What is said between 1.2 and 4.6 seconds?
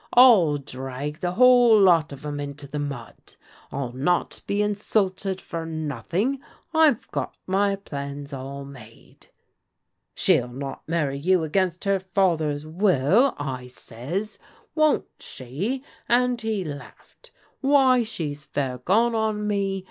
whole lot of 'em into the mud: I'll not